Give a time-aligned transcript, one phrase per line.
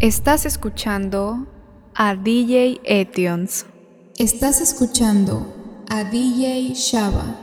[0.00, 1.46] Estás escuchando
[1.94, 3.66] a DJ Etions.
[4.16, 5.46] Estás escuchando
[5.90, 7.36] a DJ Shaba.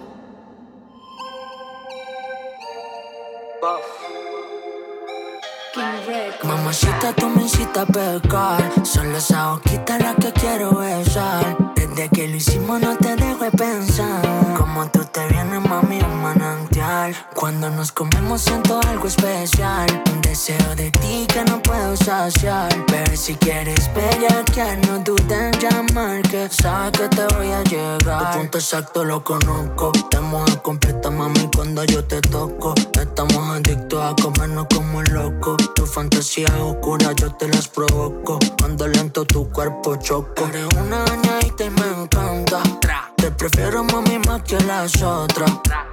[6.43, 8.73] Mamacita, tú me hiciste pecar.
[8.83, 11.66] Son esa boquita la que quiero besar.
[11.97, 14.21] Desde que lo hicimos no te dejo de pensar.
[14.55, 17.15] Como tú te vienes, mami, un manantial.
[17.33, 19.87] Cuando nos comemos siento algo especial.
[20.13, 22.69] Un deseo de ti que no puedo saciar.
[22.85, 23.89] Pero si quieres
[24.53, 26.21] que no dudes en llamar.
[26.21, 28.31] Que sabes que te voy a llegar.
[28.31, 29.91] Tu punto exacto lo conozco.
[30.11, 32.75] Te mojas completa, mami, cuando yo te toco.
[32.93, 35.57] Estamos adictos a comernos como locos.
[35.73, 38.37] Tu fantasía oscura yo te las provoco.
[38.59, 40.45] Cuando lento tu cuerpo choco.
[40.45, 41.86] Eres una añadita y me
[43.15, 45.49] Te prefiero mami más que las otras.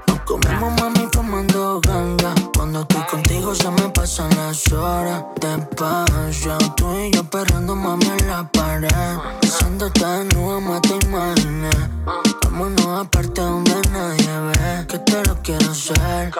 [0.08, 2.34] Nos comemos mami fumando ganga.
[2.64, 5.23] Cuando estoy contigo se me pasan las horas.
[5.38, 8.88] Despacio, tú y yo perrando mami en la pared.
[9.43, 11.68] Haciéndote nueva más te imaginé.
[12.42, 16.32] Vámonos aparte donde nadie ve que te lo quiero hacer.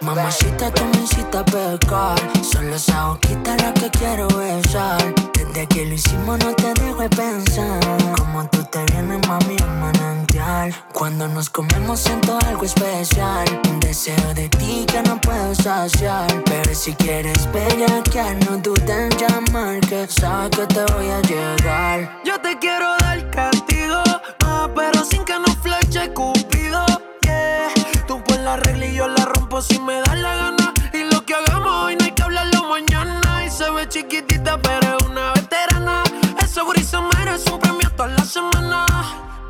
[0.00, 2.18] Mamacita, tú me hiciste pecar.
[2.50, 5.14] Solo esa boquita la que quiero besar.
[5.34, 7.80] Desde que lo hicimos no te dejo de pensar.
[8.16, 10.74] Como tú te vienes, mami, un manantial.
[10.94, 13.46] Cuando nos comemos siento algo especial.
[13.68, 19.80] Un deseo de ti que no puedo Pero si quieres bellaquear, no dudes en llamar.
[19.80, 22.20] Que sabes que te voy a llegar.
[22.24, 24.02] Yo te quiero dar castigo,
[24.44, 26.86] ah, pero sin que no fleche Cupido.
[27.22, 27.68] Yeah.
[28.06, 30.72] Tú pues la regla y yo la rompo si me das la gana.
[30.94, 33.44] Y lo que hagamos hoy no hay que hablarlo mañana.
[33.44, 36.04] Y se ve chiquitita, pero es una veterana.
[36.40, 38.86] Ese gris se merece un premio toda la semana.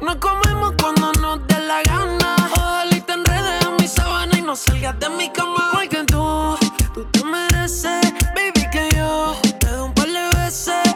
[0.00, 1.12] Nos comemos cuando
[4.96, 5.70] de mi cama.
[5.72, 6.56] Porque tú,
[6.94, 8.00] tú te mereces,
[8.34, 10.94] baby, que yo te doy un par de veces.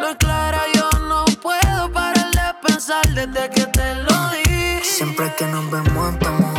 [0.00, 4.80] Lo clara, yo no puedo parar de pensar desde que te lo di.
[4.82, 6.55] Siempre que nos vemos estamos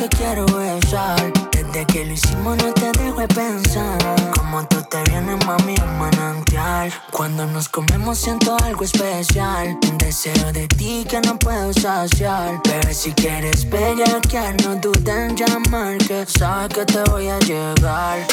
[0.00, 1.32] que quiero besar.
[1.52, 3.98] Desde que lo hicimos no te dejo de pensar.
[4.34, 6.90] Como tú te vienes, mami, un manantial.
[7.10, 9.78] Cuando nos comemos siento algo especial.
[9.90, 12.60] Un deseo de ti que no puedo saciar.
[12.64, 15.98] Pero si quieres bellaquear, no dudes en llamar.
[15.98, 18.26] Que sabes que te voy a llegar.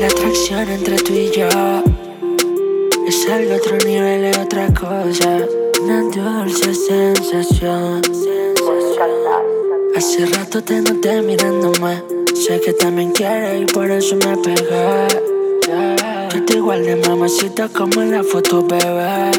[0.00, 1.48] La atracción entre tú y yo
[3.06, 5.38] es algo otro nivel, es otra cosa.
[5.80, 8.02] Una dulce sensación.
[9.94, 12.02] Hace rato te noté mirándome.
[12.34, 15.06] Sé que también quieres y por eso me pegué.
[16.46, 19.32] Te igual de mamacita como en la foto, bebé.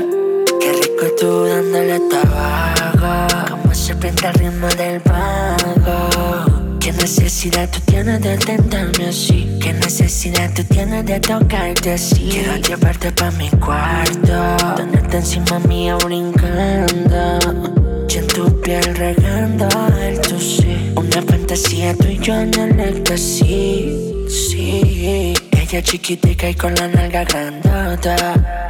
[0.59, 3.49] Qué rico tú dándole tabaco.
[3.49, 6.79] Como se pinta el ritmo del vago.
[6.79, 9.57] Qué necesidad tú tienes de tentarme así.
[9.59, 12.29] Qué necesidad tú tienes de tocarte así.
[12.29, 14.75] Quiero llevarte pa' mi cuarto.
[14.75, 17.76] Tenerte encima mía brincando.
[18.67, 19.65] Piel regando
[19.97, 20.91] el sí.
[20.93, 23.95] Una fantasía tú y yo en el éxtasis.
[24.27, 25.33] Sí.
[25.51, 28.67] Ella chiquitica y con la nalga grandota.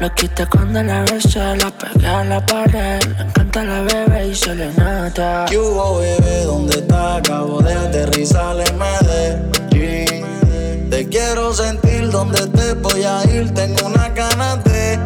[0.00, 3.00] Lo quita cuando la besa, la pega a la pared.
[3.16, 5.44] Le encanta la bebé y se le nota.
[5.48, 6.42] ¿Qué hubo, bebé?
[6.42, 7.18] ¿Dónde está?
[7.18, 10.90] Acabo de aterrizar en Medellín.
[10.90, 13.54] Te quiero sentir donde te voy a ir.
[13.54, 14.98] Tengo una ganas de.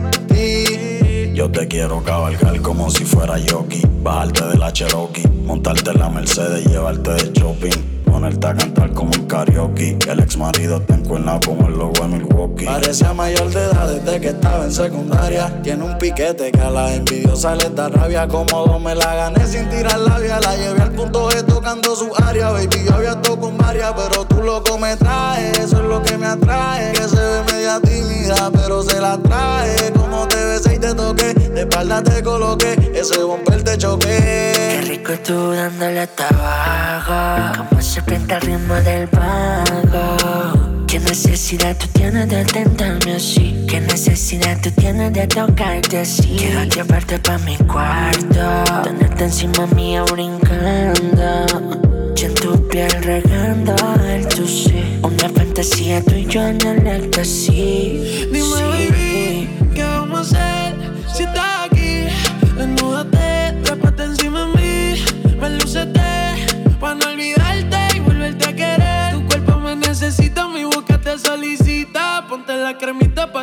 [1.39, 3.81] Yo te quiero cabalgar como si fuera jockey.
[4.03, 7.98] Bajarte de la Cherokee, montarte en la Mercedes y llevarte de shopping.
[8.11, 9.99] Ponerte a cantar como un karaoke.
[10.09, 12.65] El ex marido te encuentra como el logo de Milwaukee.
[12.65, 15.61] Parecía mayor de edad desde que estaba en secundaria.
[15.63, 18.27] Tiene un piquete que a las envidiosas les da rabia.
[18.27, 20.41] Cómodo me la gané sin tirar labia.
[20.41, 22.51] La llevé al punto G tocando su área.
[22.51, 25.59] Baby, yo había estado con varias, pero tú loco me traes.
[25.59, 26.93] Eso es lo que me atrae.
[26.93, 29.93] Que se ve media tímida, pero se la trae.
[29.93, 31.35] Como te besé y te toqué.
[31.35, 32.73] De espalda te coloqué.
[32.95, 34.81] Ese bumper te Qué choqué.
[34.89, 37.59] rico tú dándole tabaco.
[37.69, 40.87] Como serpiente al ritmo del banco.
[40.87, 43.65] ¿Qué necesidad tú tienes de tentarme así?
[43.69, 46.37] ¿Qué necesidad tú tienes de tocarte así?
[46.39, 51.47] Quiero llevarte pa' mi cuarto, tenerte encima mía brincando.
[52.17, 53.75] Y en tu piel regando
[54.05, 58.31] el sí Una fantasía tú y yo en el éxtasis.
[58.33, 58.63] Dime, sí.
[58.73, 60.75] baby, ¿qué vamos a hacer
[61.13, 62.05] si estás aquí?
[62.57, 65.05] Desnúdate, trépate encima de mí,
[65.41, 66.01] me lucete,
[66.81, 67.48] pa' no olvidar.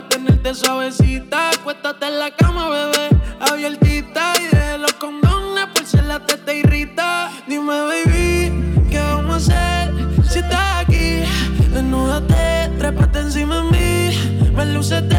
[0.09, 1.49] Tenerte suavecita.
[1.49, 4.33] Acuéstate en la cama, bebé, abiertita.
[4.41, 7.29] Y de los condones por si la teta irrita.
[7.47, 9.93] Dime, baby, ¿qué vamos a hacer
[10.29, 11.23] si estás aquí?
[11.71, 14.51] Desnúdate, trépate encima de mí.
[14.55, 15.17] Me lucete,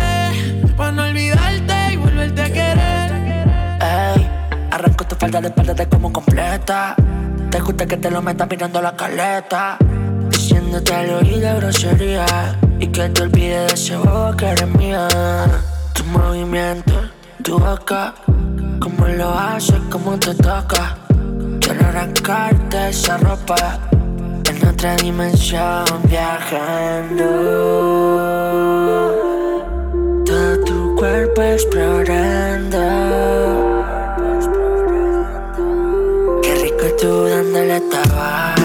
[0.76, 3.12] pa' no olvidarte y volverte a querer.
[3.80, 4.30] Ey,
[4.70, 6.96] arranco tu falda de espalda como completa.
[7.50, 9.78] Te gusta que te lo metas mirando la caleta.
[10.30, 12.58] Diciéndote al oído grosería.
[12.78, 15.08] Y que te olvides de ese bobo que eres mía.
[15.94, 16.94] Tu movimiento,
[17.42, 18.14] tu boca.
[18.80, 20.96] Cómo lo haces, cómo te toca.
[21.60, 23.78] Quiero arrancarte esa ropa.
[24.48, 27.24] En otra dimensión viajando.
[30.24, 32.78] Todo tu cuerpo explorando.
[36.42, 38.55] Qué rico tú dándole tabaco.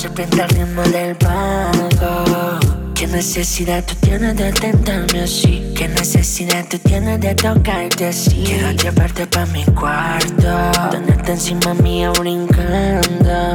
[0.00, 2.58] Como se prende el ritmo del pago.
[2.94, 5.74] Qué necesidad tú tienes de tentarme así.
[5.76, 8.44] Qué necesidad tú tienes de tocarte así.
[8.46, 10.90] Quiero llevarte pa' mi cuarto.
[10.90, 13.52] Tenerte encima mía brincando.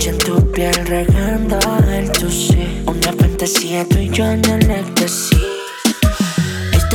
[0.00, 1.58] Y en tu piel regando
[1.92, 2.82] el sí.
[2.86, 5.55] Una fantasía tú y yo en el éxtasis.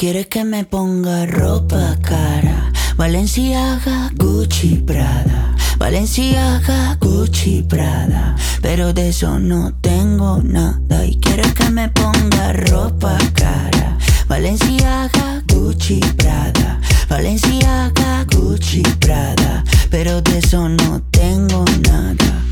[0.00, 2.72] quiere que me ponga ropa cara.
[2.96, 5.54] Valenciaga, Gucci, Prada.
[5.76, 8.34] Valenciaga, Gucci, Prada.
[8.62, 11.04] Pero de eso no tengo nada.
[11.04, 13.98] Y quiere que me ponga ropa cara.
[14.26, 16.80] Valenciaga, Gucci, Prada.
[17.10, 19.62] Valenciaga, Gucci, Prada.
[19.90, 22.42] Pero de eso no tengo nada.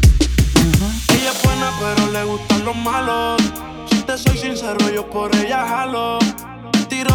[1.16, 3.40] Ella es buena, pero le gustan los malos.
[3.88, 6.18] Si te soy sincero, yo por ella jalo.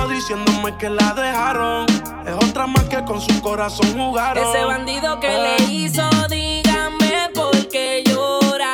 [0.10, 1.86] Diciéndome que la dejaron.
[2.26, 4.48] Es otra más que con su corazón jugaron.
[4.48, 8.74] Ese bandido que le hizo, dígame por qué llora.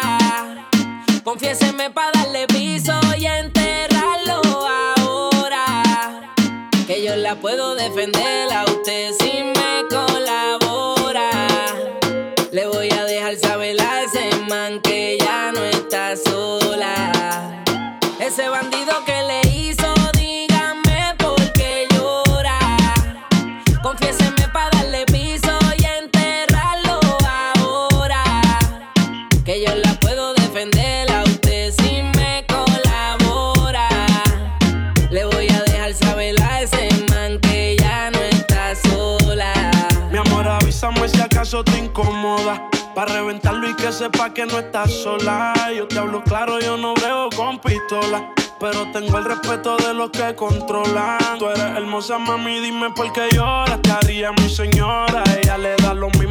[1.23, 4.41] Confiéseme para darle piso y enterrarlo
[4.97, 6.33] ahora.
[6.85, 8.65] Que yo la puedo defender a
[42.95, 45.53] Para reventarlo y que sepa que no estás sola.
[45.75, 48.33] Yo te hablo claro, yo no veo con pistola.
[48.57, 51.37] Pero tengo el respeto de los que controlan.
[51.37, 53.81] Tú eres hermosa, mami, dime por qué lloras.
[53.81, 55.23] Te mi señora.
[55.41, 55.78] Ella le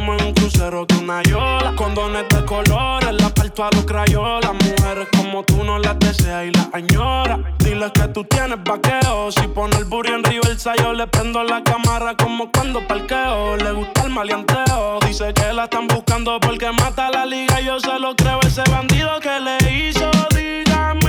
[0.09, 1.73] mismo en un crucero que una yola.
[1.75, 4.53] Condones de colores, la parto a los crayolas.
[4.53, 7.39] Mujeres como tú no las deseas y las añora.
[7.59, 9.31] Dile que tú tienes vaqueo.
[9.31, 13.57] Si pone el burro en reversa, yo le prendo la cámara como cuando parqueo.
[13.57, 14.99] Le gusta el maleanteo.
[15.05, 17.59] Dice que la están buscando porque mata la liga.
[17.61, 20.09] Yo se lo creo, ese bandido que le hizo.
[20.35, 21.08] Dígame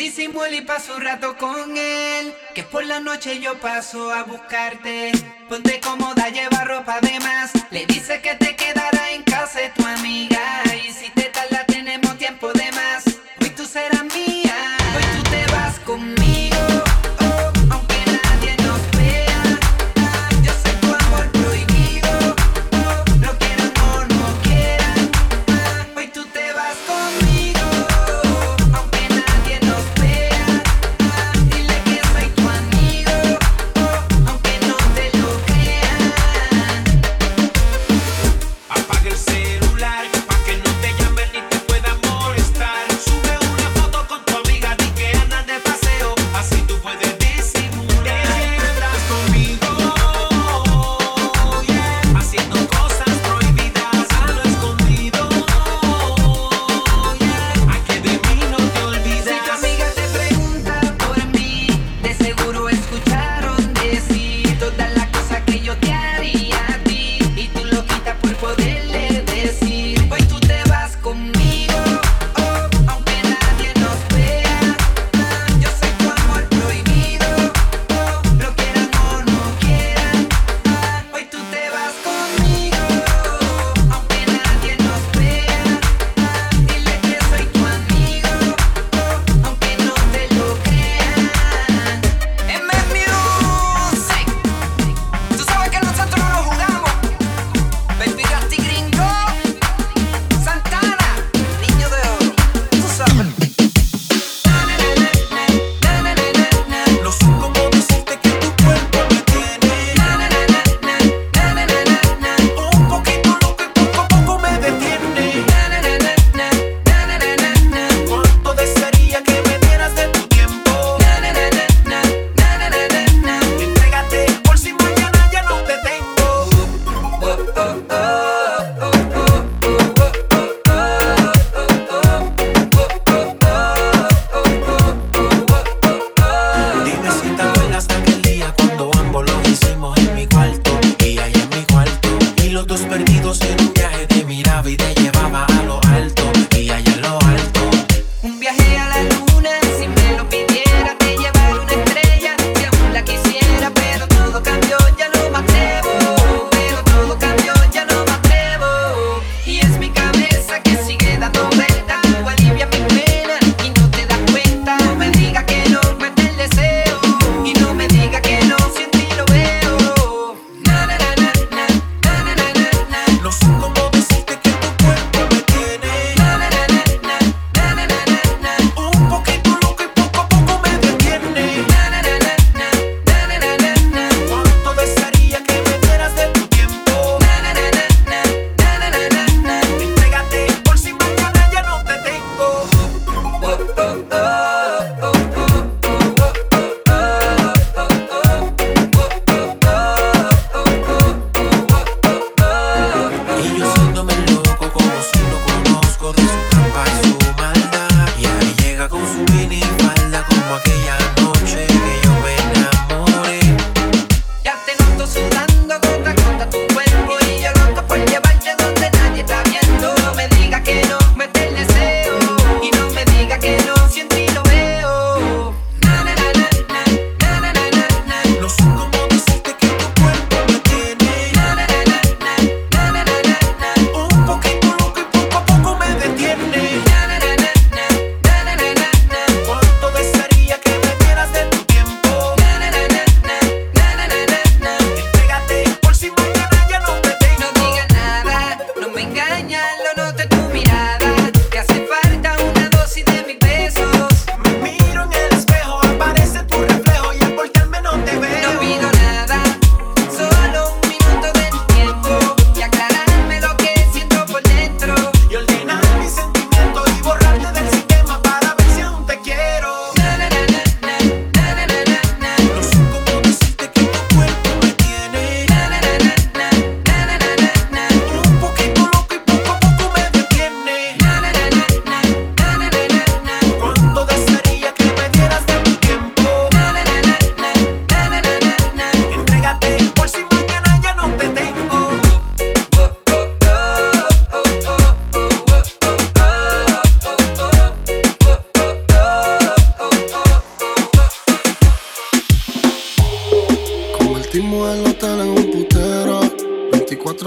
[0.00, 5.12] disimula y paso un rato con él, que por la noche yo paso a buscarte.
[5.46, 7.52] Ponte cómoda, lleva ropa de más.
[7.70, 10.62] Le dice que te quedará en casa de tu amiga.
[10.82, 13.04] Y si te tarda, tenemos tiempo de más.
[13.42, 14.56] Hoy tú serás mía,
[14.96, 16.19] hoy tú te vas conmigo.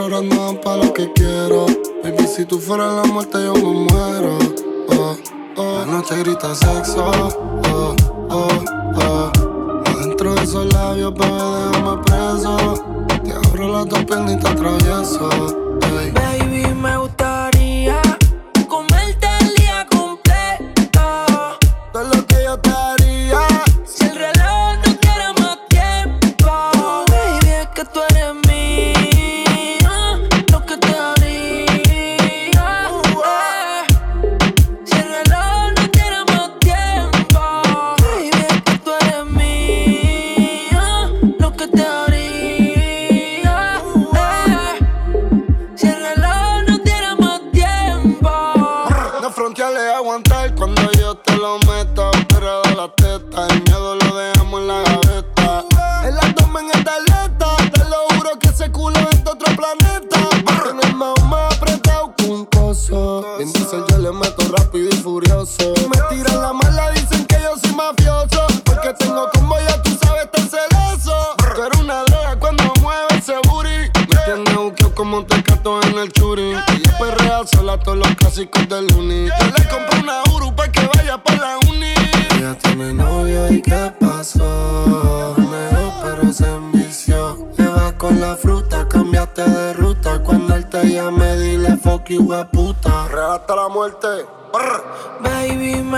[0.03, 1.65] horas más para lo que quiero.
[2.03, 4.37] Baby, si tú fueras la muerte, yo me muero.
[4.89, 5.15] Oh,
[5.55, 5.79] oh.
[5.79, 7.05] La noche grita sexo.
[7.71, 7.95] Oh,
[8.29, 8.47] oh,
[8.95, 9.31] oh.
[9.85, 12.57] Adentro de esos labios, bebé, déjame preso.
[13.23, 15.29] Te abro las dos piernas y te atravieso.
[15.81, 16.11] Hey.
[16.13, 17.12] Baby, me gusta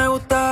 [0.06, 0.44] eu tá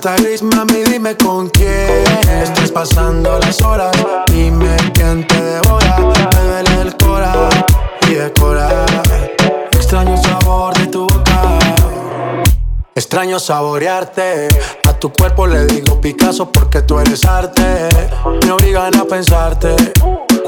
[0.00, 2.04] está gris, mami, dime con quién.
[2.42, 3.92] Estás pasando las horas,
[4.32, 5.98] dime quién te devora.
[6.64, 7.32] Me el cora
[8.08, 8.86] y decora
[9.72, 11.58] Extraño sabor de tu boca.
[12.94, 14.48] Extraño saborearte.
[14.88, 17.88] A tu cuerpo le digo Picasso porque tú eres arte.
[18.46, 19.76] Me obligan a pensarte.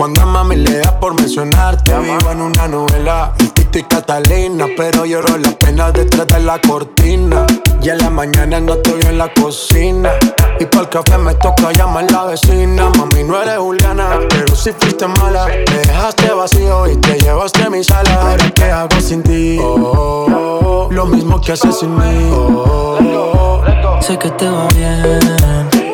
[0.02, 3.32] Cuando a mami le da por mencionarte, vivo en una novela.
[3.38, 7.46] El Tito y Catalina, pero lloro las penas detrás de la cortina.
[7.80, 10.10] Y en la mañana no estoy en la cocina.
[10.58, 12.90] Y para el café me toca llamar la vecina.
[12.98, 15.46] Mami, no eres Juliana, pero si fuiste mala.
[15.46, 18.12] Me dejaste vacío y te llevaste a mi sala.
[18.22, 19.56] Ahora, ¿qué hago sin ti?
[19.62, 22.28] Oh, lo mismo que haces sin mí.
[22.34, 23.60] Oh,
[24.00, 25.91] sé que te va bien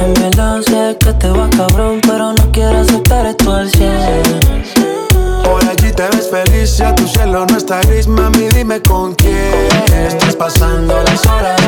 [0.00, 4.40] en verdad sé que te va cabrón, pero no quiero aceptar esto al cielo.
[5.44, 9.68] Por allí te ves feliz, ya tu cielo no está gris, mami, dime con quién
[10.06, 11.60] estás pasando las horas.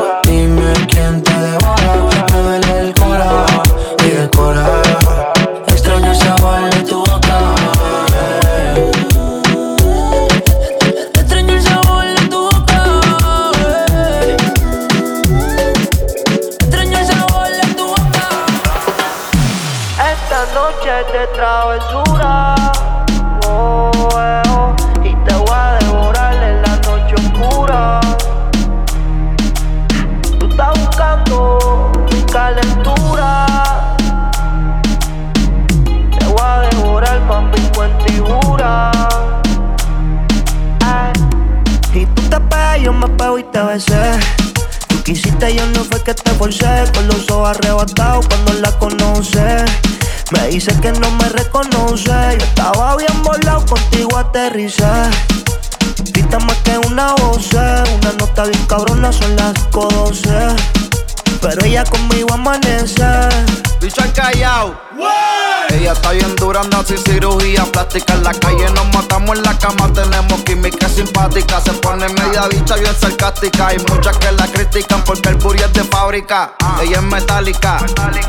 [66.63, 68.15] Anda sin cirugía plástica.
[68.15, 71.61] En la calle nos matamos en la cama, tenemos química simpática.
[71.61, 73.69] Se pone media bicha bien sarcástica.
[73.69, 76.53] Hay muchas que la critican porque el booty es de fábrica.
[76.81, 77.79] Ella es metálica,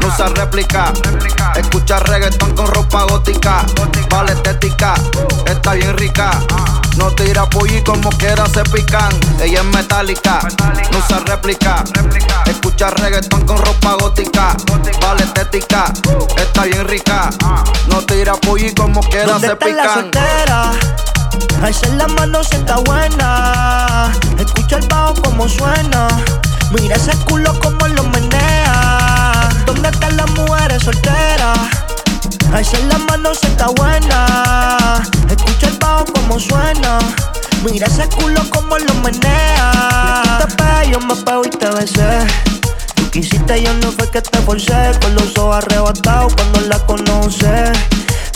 [0.01, 0.91] no usa réplica.
[1.55, 3.65] Escucha reggaetón con ropa gótica.
[4.09, 4.95] Vale estética,
[5.45, 6.31] está bien rica.
[6.97, 9.11] No tira y como quiera se pican.
[9.41, 10.39] Ella es metálica,
[10.91, 11.83] no usa réplica.
[12.45, 14.55] Escucha reggaetón con ropa gótica.
[15.01, 15.91] Vale estética,
[16.37, 17.29] está bien rica.
[17.87, 19.93] No tira pollo y como quiera ¿Dónde se está la pican.
[19.93, 20.71] soltera?
[21.61, 24.11] Alza la mano si está buena.
[24.39, 26.07] Escucha el bajo como suena.
[26.71, 29.49] Mira ese culo como lo menea.
[29.65, 31.59] ¿Dónde están las mujeres solteras?
[32.53, 35.03] Alza la mano si está buena.
[35.29, 36.99] Escucha el bajo como suena.
[37.63, 40.39] Mira ese culo como lo menea.
[40.41, 42.25] Tú te yo me pego y te besé.
[43.13, 44.91] Quisiste, yo no fue que te forcé.
[44.99, 47.77] Con los ojos arrebatados cuando la conoces.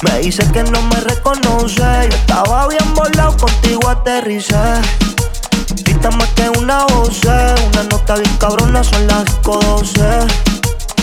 [0.04, 1.82] Me dice que no me reconoce.
[1.82, 4.56] Yo estaba bien volado, contigo aterricé.
[5.84, 10.28] Grita más que una voz, una nota bien cabrona, son las 12.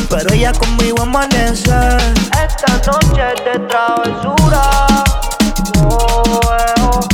[0.09, 1.75] Pero ella conmigo amanece.
[2.47, 5.05] Esta noche de travesura.
[5.91, 7.14] Oh, eh, oh,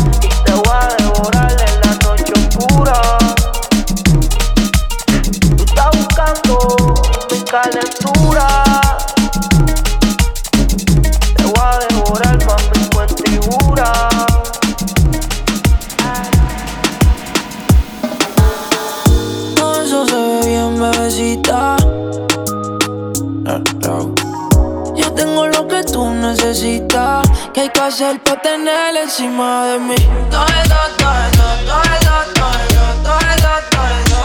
[28.00, 29.94] hacer para tener encima de mí?
[30.30, 34.20] Todo eso, todo eso, todo eso, todo eso, todo eso, todo eso.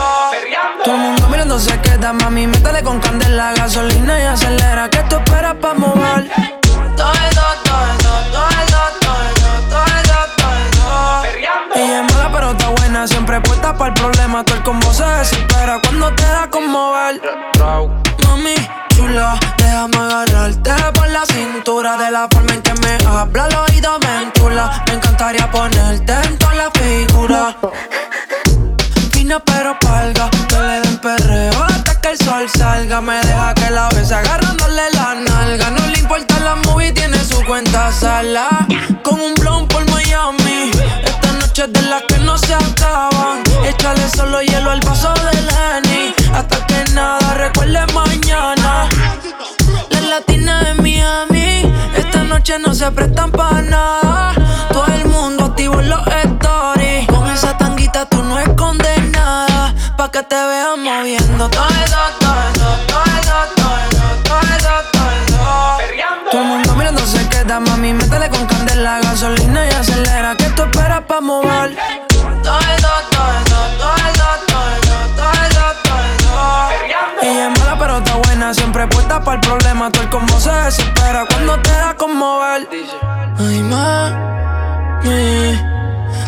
[0.86, 2.48] Todo el mundo mirando se queda, mami.
[2.48, 4.90] Métele con candela, gasolina y acelera.
[4.90, 6.32] ¿Qué tú esperas para mover?
[6.96, 9.05] Todo eso, todo eso, todo eso, todo eso,
[13.78, 14.44] para el problema.
[14.44, 17.22] Todo el combo se desespera cuando te da con mover.
[18.24, 18.56] Mami,
[18.96, 23.98] chula, déjame agarrarte por la cintura De la forma en que me habla al oído
[24.00, 24.16] me
[24.88, 27.56] Me encantaría ponerte en toda la figura
[29.12, 33.02] Fina pero palga, que le den perreo hasta que el sol salga.
[33.02, 35.72] Me deja que la bese agarrándole la nalga.
[35.72, 38.48] No le importa la movie, tiene su cuenta sala.
[39.04, 40.70] Con un blon por Miami.
[41.04, 43.44] Esta noche es de las que no se acaban.
[43.66, 48.90] Échale solo hielo al vaso del Henny Hasta que nada recuerde mañana.
[49.90, 54.34] Las latinas de Miami Esta noche no se prestan para nada.
[54.70, 57.08] Todo el mundo activo en los stories.
[57.08, 59.74] Con esa tanguita tú no escondes nada.
[59.96, 61.50] Pa' que te vean moviendo.
[61.50, 66.76] Todo eso, todo eso, todo eso, todo eso, todo eso, todo eso Todo el mundo
[66.76, 71.85] mirando se queda, mami, métele con candela Gasolina y acelera, ¿qué tú esperas pa' mover?
[82.58, 85.12] Ay, mami,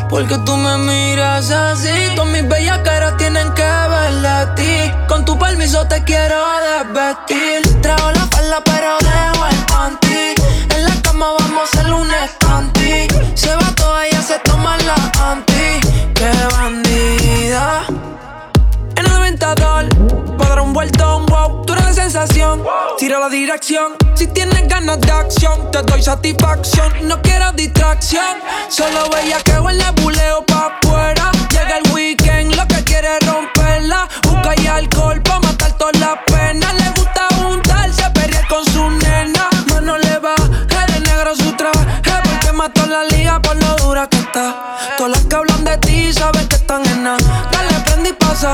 [0.10, 1.88] porque tú me miras así.
[2.18, 4.92] Todas mis bellas caras tienen que verla a ti.
[5.08, 6.36] Con tu permiso te quiero
[6.68, 7.82] desvestir.
[7.82, 10.36] Trago la falda, pero dejo el panty.
[10.76, 13.08] En la cama vamos el lunes anti.
[13.34, 15.80] Se va toda ella se toma la anti.
[16.14, 17.86] Qué bandida.
[18.98, 19.88] En el ventador,
[20.36, 21.64] cuadra un vuelto, un wow
[23.30, 23.96] dirección.
[24.16, 26.92] Si tienes ganas de acción, te doy satisfacción.
[27.04, 28.38] No quiero distracción,
[28.70, 31.32] solo veía que la buleo pa' afuera.
[31.52, 34.08] Llega el weekend, lo que quiere es romperla.
[34.24, 36.74] Busca y alcohol pa' matar todas las penas.
[36.74, 39.50] Le gusta juntarse, perrear con su nena.
[39.68, 40.36] No, no le va,
[40.96, 41.86] el negro su traje.
[42.24, 44.78] Porque mató la liga por lo dura que está.
[44.98, 47.50] Todas las que hablan de ti saben que están en nada.
[47.52, 48.54] Dale, prende y pasa.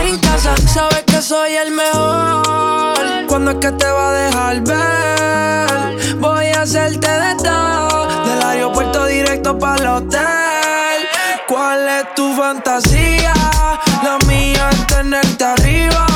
[0.00, 2.92] En casa, sabes que soy el mejor.
[3.28, 6.16] Cuando es que te va a dejar ver?
[6.16, 8.24] Voy a hacerte de todo.
[8.26, 11.08] Del aeropuerto directo para el hotel.
[11.48, 13.32] ¿Cuál es tu fantasía?
[14.02, 16.06] La mía es tenerte arriba.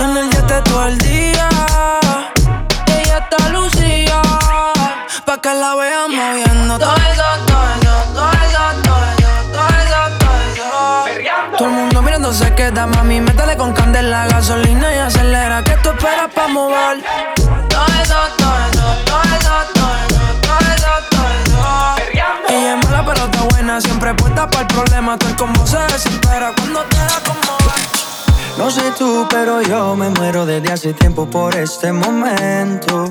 [0.00, 1.48] En el jet todo el día.
[2.86, 4.22] Ella está lucía.
[5.24, 5.72] Pa' que la.
[5.72, 7.21] Todo eso, todo eso,
[12.32, 13.20] se queda, mami.
[13.20, 15.62] Métele con candela, gasolina y acelera.
[15.64, 17.02] ¿Qué tú esperas pa' mover?
[17.68, 21.32] Todo eso, todo eso, todo eso, todo eso, todo eso, todo
[22.48, 23.80] es mala, pero está buena.
[23.80, 25.18] Siempre puesta para el problema.
[25.18, 27.42] Tú como se desespera cuando te da como.
[28.58, 33.10] No sé tú, pero yo me muero desde hace tiempo por este momento.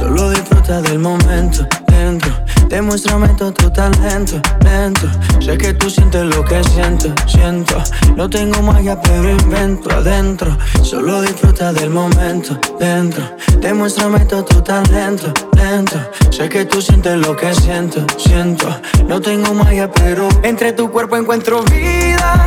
[0.00, 2.32] Solo disfruta del momento dentro.
[2.68, 5.06] Demuéstrame todo tu talento lento.
[5.40, 7.76] Sé que tú sientes lo que siento, siento.
[8.16, 10.56] No tengo magia, pero invento adentro.
[10.82, 13.22] Solo disfruta del momento dentro.
[13.60, 15.98] Demuéstrame todo tu talento lento.
[16.30, 18.74] Sé que tú sientes lo que siento, siento.
[19.06, 22.46] No tengo magia, pero entre tu cuerpo encuentro vida.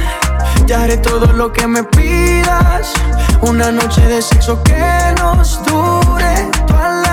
[0.66, 2.94] Ya haré todo lo que me pidas.
[3.42, 7.13] Una noche de sexo que nos dure toda la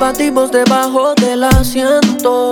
[0.00, 2.50] debajo del asiento.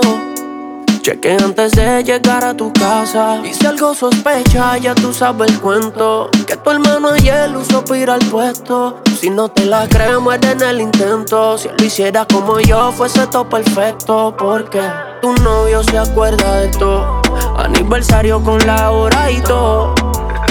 [1.01, 3.41] Cheque antes de llegar a tu casa.
[3.43, 6.29] Y si algo sospecha, ya tú sabes el cuento.
[6.45, 9.01] Que tu hermano ayer usó para al puesto.
[9.19, 11.57] Si no te la crees, muere en el intento.
[11.57, 14.35] Si lo hiciera como yo, fuese todo perfecto.
[14.37, 14.81] Porque
[15.19, 17.19] tu novio se acuerda de todo.
[17.57, 19.95] Aniversario con la hora y todo.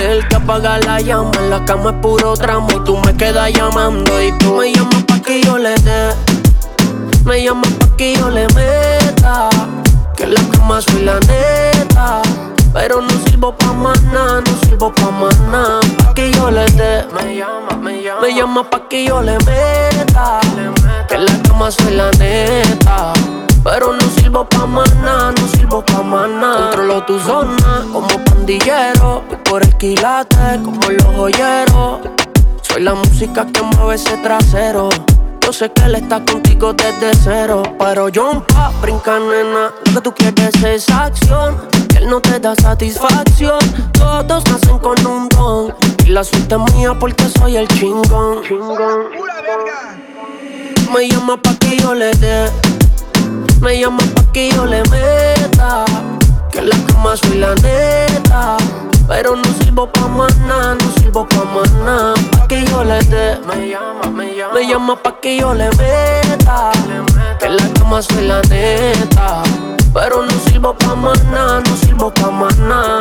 [0.02, 3.52] El que apaga la llama en la cama es puro tramo y tú me quedas
[3.52, 6.47] llamando y tú me llamas pa' que yo le dé.
[7.24, 9.48] Me llamas pa' que yo le meta.
[10.16, 12.22] Que en la cama soy la neta.
[12.72, 15.11] Pero no sirvo pa' nada, no sirvo pa'
[15.50, 15.81] nada.
[15.98, 17.04] Pa' que yo le dé.
[17.14, 18.20] Me llama, me llama.
[18.20, 20.40] Me llama pa' que yo le meta.
[21.09, 23.12] Que en la cama soy la neta.
[23.64, 26.70] Pero no sirvo pa' nada, no sirvo pa' nada.
[26.70, 29.24] Controlo tu zona como pandillero.
[29.28, 32.00] Voy por el quilate como los joyeros.
[32.62, 34.88] Soy la música que mueve ese trasero.
[35.48, 37.62] Yo sé que él está contigo desde cero.
[37.78, 39.72] Pero John pa, brinca nena.
[39.94, 41.56] Lo que tú quieres es acción.
[41.88, 43.58] Que él no te da satisfacción.
[43.94, 45.74] Todos nacen con un don.
[46.04, 48.42] Y la suerte es mía porque soy el chingón.
[50.92, 52.50] Me llama pa' que yo le dé.
[53.62, 55.87] Me llama pa' que yo le meta.
[56.52, 58.58] Que en la cama soy la neta.
[59.08, 60.06] Pero no sirvo pa'
[60.46, 62.14] nada, no sirvo pa' nada.
[62.30, 64.54] Pa' que yo le dé, me llama, me llama.
[64.54, 66.70] Me llama pa' que yo le meta.
[67.38, 69.42] Que en la cama soy la neta.
[69.94, 70.94] Pero no sirvo pa'
[71.31, 72.98] nada, no sirvo pa' nada.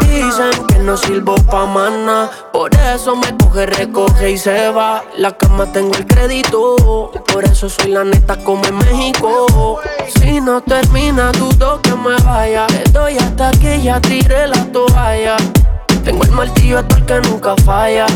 [0.00, 2.30] Dicen que no sirvo pa' nada.
[2.52, 5.02] Por eso me coge, recoge y se va.
[5.16, 7.10] La cama tengo el crédito.
[7.32, 9.80] Por eso soy la neta como en México.
[10.16, 12.66] Si no termina, dudo que me vaya.
[12.68, 15.36] Le doy hasta que ya tire la toalla.
[16.04, 18.06] Tengo el martillo hasta el que nunca falla.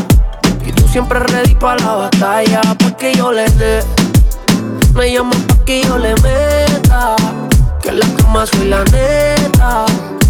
[0.65, 2.61] Y tú siempre ready para la batalla.
[2.61, 3.83] Pa' que yo le dé.
[4.93, 7.15] Me llamo pa' que yo le meta.
[7.89, 9.85] Que en la cama soy la neta.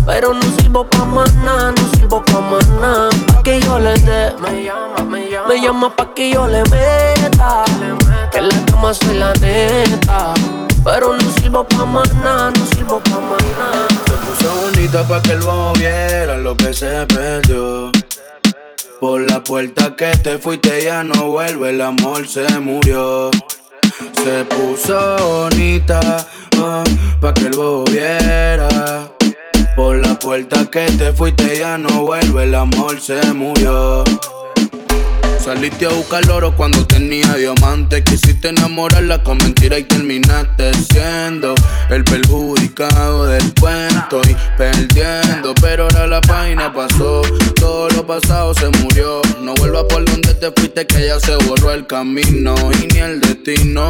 [0.06, 1.06] Pero no sirvo pa'
[1.44, 2.40] nada, no sirvo pa'
[2.80, 3.10] nada.
[3.28, 4.34] Pa' que yo le dé.
[4.40, 5.48] Me llama, me llama.
[5.50, 7.66] Me llama pa' que yo le meta.
[8.32, 10.34] Que en la cama soy la neta.
[10.86, 11.86] Pero no sirvo pa'
[12.24, 13.88] nada, no sirvo pa' nada.
[14.06, 17.92] Se puso bonita pa' que el bajo viera lo que se perdió.
[19.02, 23.32] Por la puerta que te fuiste ya no vuelve, el amor se murió.
[24.24, 26.00] Se puso bonita
[26.60, 26.84] oh,
[27.20, 29.10] pa' que el bobo viera.
[29.76, 34.04] Por la puerta que te fuiste ya no vuelve, el amor se murió.
[35.40, 38.04] Saliste a buscar oro cuando tenía diamante.
[38.04, 41.56] Quisiste enamorarla con mentira y terminaste siendo
[41.90, 45.54] el perjudicado del cuento y perdiendo.
[45.62, 47.22] Pero ahora la página pasó,
[47.56, 48.89] todo lo pasado se murió.
[50.74, 53.88] Que ya se borró el camino y ni el destino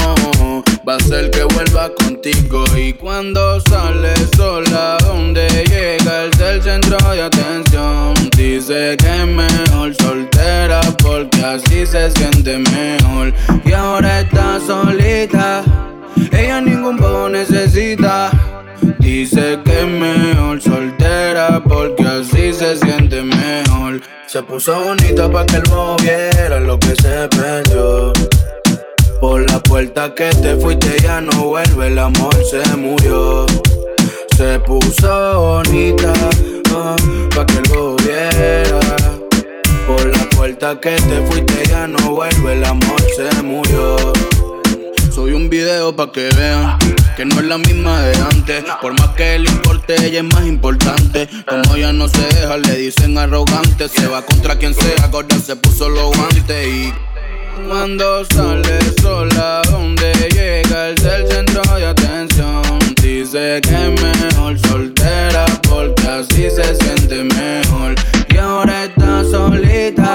[0.87, 2.63] va a ser que vuelva contigo.
[2.75, 9.93] Y cuando sales sola, donde llega el del centro de atención, dice que es mejor
[9.95, 13.33] soltera porque así se siente mejor.
[13.63, 15.63] Y ahora está solita,
[16.31, 18.31] ella ningún poco necesita.
[18.97, 23.38] Dice que es mejor soltera porque así se siente mejor.
[24.31, 25.63] Se puso bonita pa' que el
[26.03, 28.13] viera lo que se perdió.
[29.19, 33.47] Por la puerta que te fuiste ya no vuelve, el amor se murió.
[34.37, 36.13] Se puso bonita
[36.75, 36.95] oh,
[37.35, 38.79] pa' que el viera.
[39.87, 44.13] Por la puerta que te fuiste ya no vuelve, el amor se murió.
[45.19, 46.77] Soy un video pa' que vean
[47.17, 48.63] que no es la misma de antes.
[48.81, 51.27] Por más que le importe, ella es más importante.
[51.45, 53.89] Como ella no se deja, le dicen arrogante.
[53.89, 56.93] Se va contra quien sea, gorda se puso los guantes y.
[57.67, 62.79] Cuando sale sola, donde llega el del centro de atención.
[63.01, 67.93] Dice que es mejor soltera porque así se siente mejor.
[68.29, 70.08] Y ahora está solita,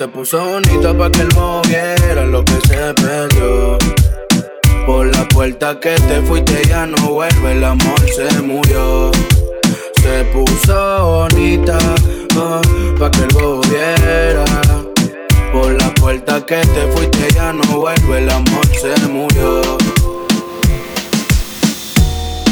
[0.00, 3.76] Se puso bonita para que el moviera lo que se perdió.
[4.86, 9.10] Por la puerta que te fuiste ya no vuelve, el amor se murió.
[10.00, 11.76] Se puso bonita
[12.34, 12.62] oh,
[12.98, 14.44] pa' que el viera.
[15.52, 19.60] Por la puerta que te fuiste ya no vuelve, el amor se murió.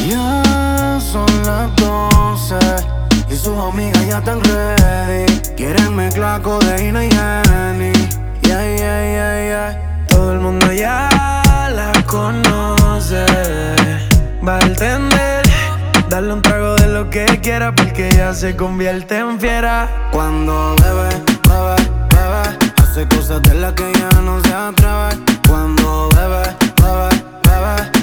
[0.07, 2.57] Ya son las 12
[3.31, 5.28] y sus amigas ya están ready.
[5.59, 7.91] Quieren mezclar codeína y Jenny.
[8.43, 10.07] Yeah, yeah, yeah, yeah.
[10.07, 11.09] Todo el mundo ya
[11.75, 13.27] la conoce.
[14.47, 15.43] Va a entender.
[16.09, 19.89] Darle un trago de lo que quiera porque ya se convierte en fiera.
[20.13, 21.09] Cuando bebe,
[21.49, 21.75] bebe,
[22.15, 25.41] bebe, hace cosas de las que ya no se atreve.
[25.49, 27.09] Cuando bebe, bebe,
[27.43, 27.98] bebe,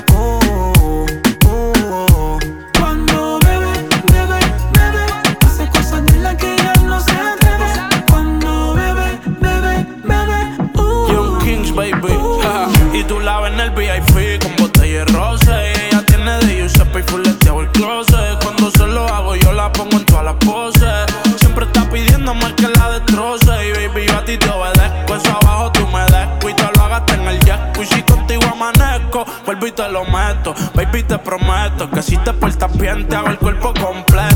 [29.76, 30.56] te lo meto.
[30.74, 34.35] Baby, te prometo que si te portas bien, te hago el cuerpo completo.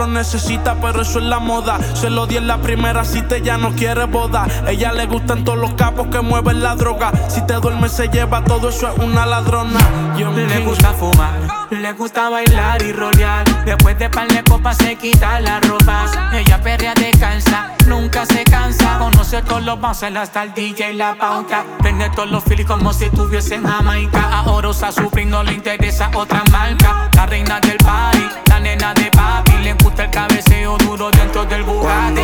[0.00, 1.78] Lo necesita, pero eso es la moda.
[1.92, 4.46] Se lo di en la primera cita, ella no quiere boda.
[4.66, 7.12] Ella le gustan todos los capos que mueven la droga.
[7.28, 9.78] Si te duermes, se lleva todo eso, es una ladrona.
[10.16, 11.38] Young Le gusta fumar,
[11.70, 13.44] le gusta bailar y rolear.
[13.66, 16.06] Después de par de copas se quita la ropa.
[16.32, 18.96] Ella perrea descansa, nunca se cansa.
[18.98, 21.62] Conoce todos los bouncers hasta el DJ y la pauta.
[21.82, 24.30] Vende todos los filis como si estuviese en Jamaica.
[24.32, 27.10] Ahora usa su no le interesa otra marca.
[27.14, 28.24] La reina del party,
[28.60, 29.52] nena de papi.
[29.62, 32.22] Le gusta el cabeceo duro dentro del Bugatti.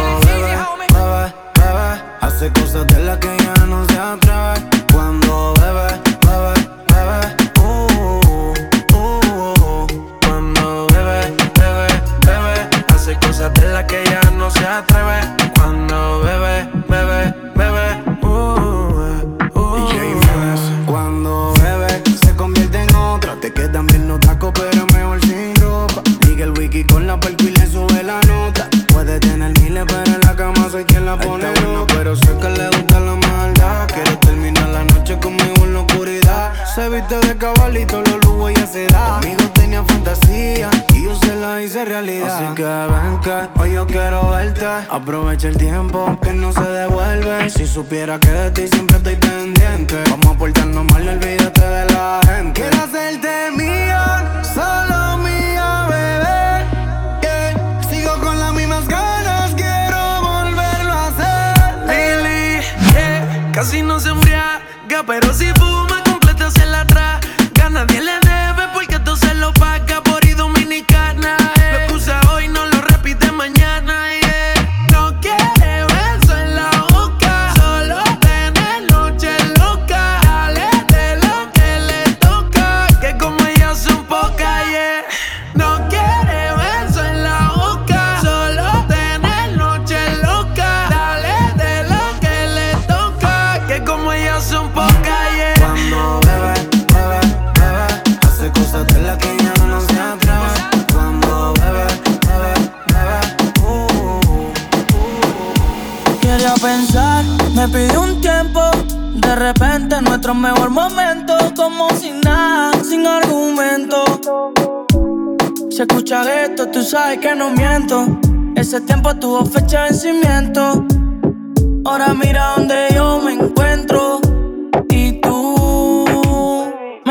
[0.93, 4.85] Bebe, bebe, hace cosas de las que ya no se atreve.
[4.93, 5.89] Cuando bebe,
[6.27, 6.55] bebe,
[7.61, 8.55] uh, uh,
[8.95, 9.87] uh,
[10.23, 11.89] Cuando bebe, bebe,
[12.27, 15.06] bebe, hace cosas de las que ya no se atreve.
[47.77, 48.86] supiera que de ti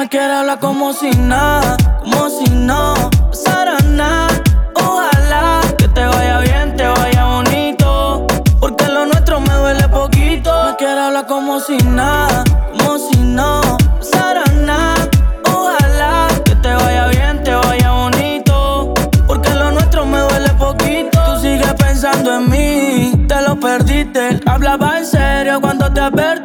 [0.05, 2.93] me quiere hablar como si nada, como si no
[3.31, 4.39] pasara nada.
[4.75, 8.27] Ojalá que te vaya bien, te vaya bonito.
[8.59, 10.51] Porque lo nuestro me duele poquito.
[10.65, 12.43] Me quiere hablar como si nada,
[12.77, 13.61] como si no
[13.97, 15.09] pasara nada.
[15.51, 18.93] Ojalá que te vaya bien, te vaya bonito.
[19.25, 21.19] Porque lo nuestro me duele poquito.
[21.25, 24.39] Tú sigues pensando en mí, te lo perdiste.
[24.45, 26.44] Hablaba en serio cuando te advertí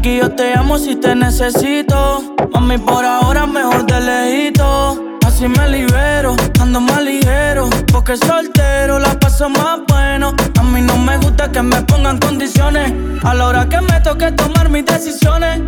[0.00, 2.34] Tranqui, yo te amo si te necesito.
[2.52, 5.18] Mami, por ahora mejor te lejito.
[5.26, 7.68] Así me libero, ando más ligero.
[7.92, 10.34] Porque soltero la paso más bueno.
[10.58, 12.92] A mí no me gusta que me pongan condiciones.
[13.24, 15.60] A la hora que me toque tomar mis decisiones.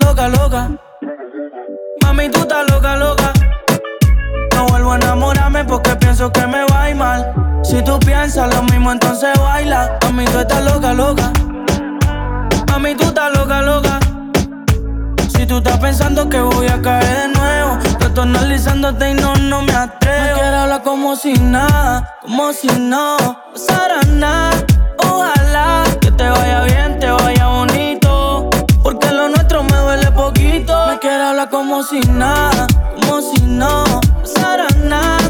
[0.00, 0.70] Loca, loca.
[2.02, 3.32] Mami, tú estás loca, loca.
[4.56, 7.32] No vuelvo a enamorarme porque pienso que me va a ir mal.
[7.62, 9.98] Si tú piensas lo mismo, entonces baila.
[10.04, 11.32] A mí tú estás loca, loca.
[12.76, 13.98] Mami, tú estás loca, loca.
[15.34, 19.34] Si tú estás pensando que voy a caer de nuevo, yo estoy analizándote y no,
[19.34, 20.34] no me atrevo.
[20.34, 23.16] No quiero hablar como si nada, como si no
[23.50, 24.62] pasara nada.
[24.98, 28.50] Ojalá que te vaya bien, te vaya bonito.
[28.82, 30.86] Porque lo nuestro me duele poquito.
[30.88, 32.66] Me quiero hablar como si nada,
[33.00, 33.84] como si no
[34.20, 35.25] pasara nada.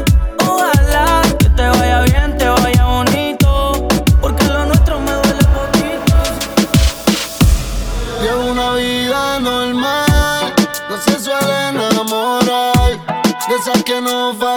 [14.07, 14.56] no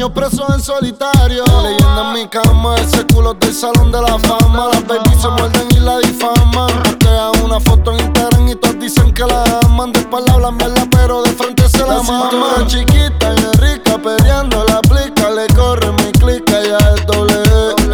[0.00, 1.44] años preso en solitario.
[1.62, 4.68] Leyenda en mi cama, ese culo del salón de la fama.
[4.72, 6.70] Las babies se muerden y la difaman.
[6.82, 9.92] Postea una foto en Instagram y todos dicen que la aman.
[9.92, 14.80] De espalda hablan verla, pero de frente se la, la chiquita y rica, peleando la
[14.80, 15.28] plica.
[15.30, 17.34] Le corre mi clica, ya es doble.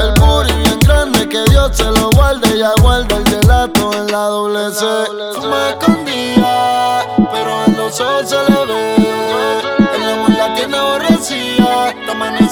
[0.01, 2.57] El booty bien grande, que Dios se lo guarde.
[2.57, 5.96] Ya guarda el gelato en la doble Doble C.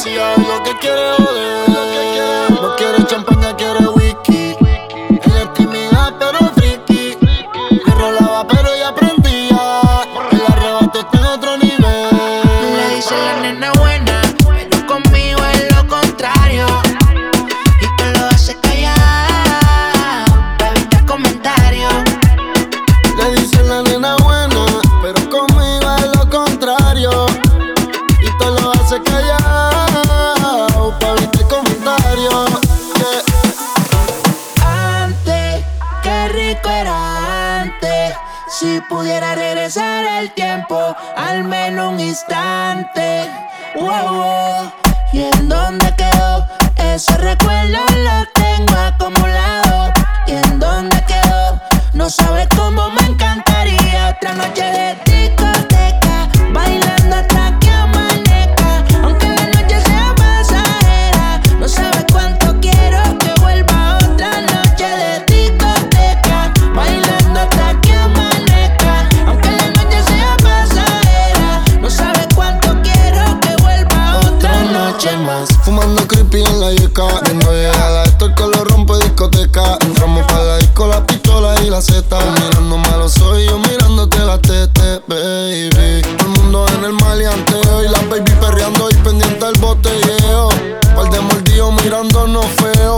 [0.05, 2.51] Decía lo que quiere joder.
[2.51, 3.34] No quiere champán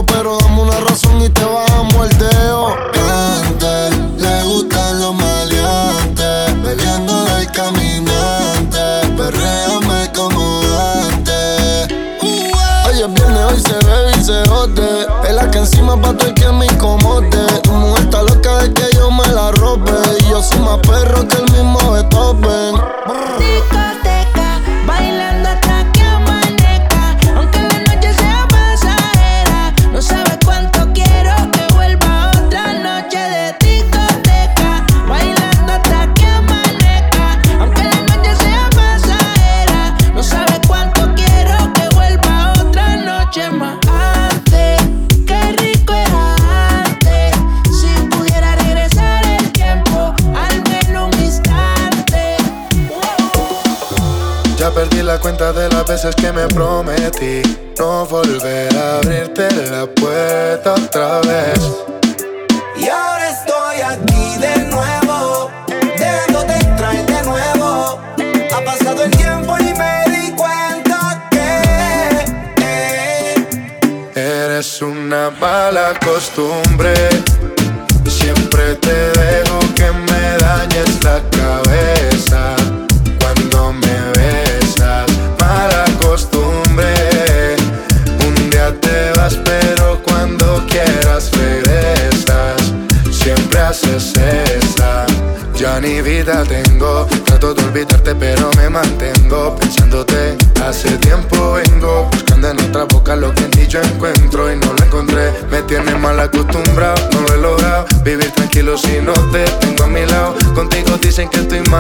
[0.07, 2.77] pero dame una razón y te bajamos el dedo.
[3.45, 8.79] Antes le gustan los maleantes, bebiendo del caminante,
[9.17, 10.61] perréame como
[11.05, 11.89] antes.
[12.23, 12.53] Uh, eh.
[12.87, 14.43] Hoy es viernes, hoy se bebe y se.
[15.29, 17.61] Es la que encima pa' todo el que me incomode.
[17.63, 19.93] Tu mujer está loca de que yo me la robe.
[20.21, 22.96] Y yo soy más perro que el mismo Beethoven.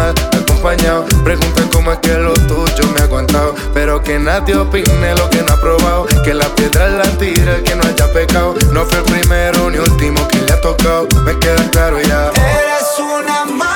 [0.06, 1.04] mal acompañado.
[1.24, 3.54] Preguntan cómo es que lo tuyo me ha aguantado.
[3.74, 6.06] Pero que nadie opine lo que no ha probado.
[6.24, 8.54] Que la piedra la tira que no haya pecado.
[8.72, 11.06] No fue el primero ni último que le ha tocado.
[11.24, 12.30] Me queda claro ya.
[12.30, 13.75] Eres una.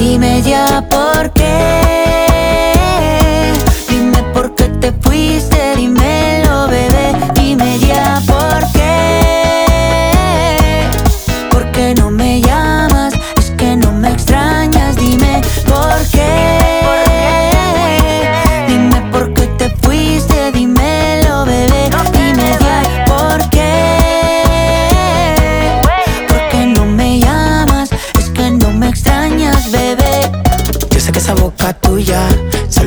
[0.00, 1.82] Dime ya por qué.
[3.86, 5.76] Dime por qué te fuiste.
[5.76, 7.12] Dímelo, bebé.
[7.34, 8.79] Dime ya por qué.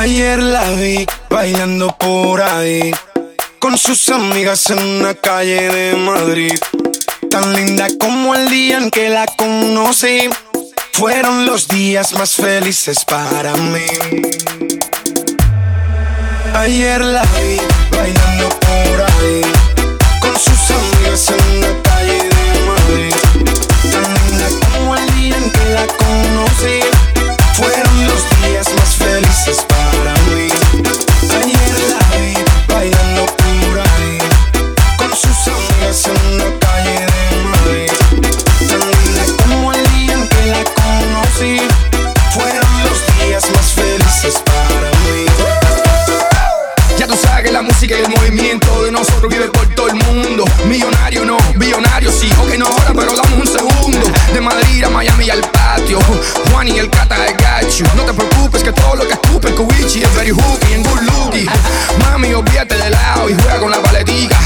[0.00, 2.90] Ayer la vi bailando por ahí
[3.58, 6.58] con sus amigas en una calle de Madrid.
[7.30, 10.30] Tan linda como el día en que la conocí.
[10.94, 13.84] Fueron los días más felices para mí.
[16.54, 17.60] Ayer la vi
[17.94, 19.42] bailando por ahí
[20.22, 23.14] con sus amigas en una calle de Madrid.
[23.92, 26.80] Tan linda como el día en que la conocí.
[27.52, 29.69] Fueron los días más felices para.
[47.80, 50.44] Sabes que el movimiento de nosotros vive por todo el mundo.
[50.66, 54.12] Millonario no, billonario sí, ok no ahora, pero damos un segundo.
[54.32, 55.98] De Madrid a Miami al patio,
[56.50, 57.86] Juan y el Cata got you.
[57.96, 61.00] No te preocupes que todo lo que escupe el Kuichi es very hooky and good
[61.02, 61.48] looking.
[62.00, 64.38] Mami, olvídate de lado y juega con la paletica.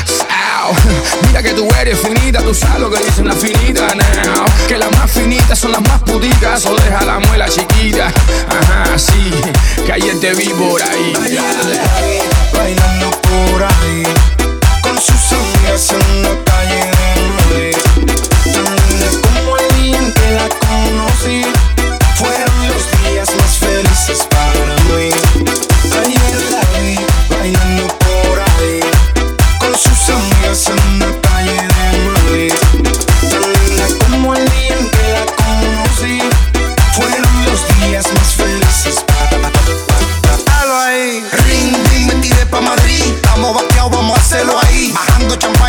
[1.26, 4.44] Mira que tú eres finita, tú sabes lo que dicen las finitas now.
[4.68, 8.12] Que las más finitas son las más puticas, o deja la muela chiquita.
[8.48, 9.30] Ajá, sí,
[9.84, 11.12] que ayer te vi por ahí.
[15.74, 16.03] Ahí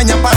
[0.06, 0.35] Аня, пошла